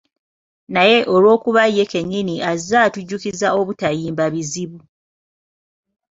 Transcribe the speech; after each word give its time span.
Naye 0.75 0.97
olw'okuba 1.15 1.63
ye 1.75 1.83
kennyini 1.91 2.35
azze 2.51 2.75
atujjukiza 2.87 3.47
obutayimba 3.59 4.25
bizibu 4.33 4.79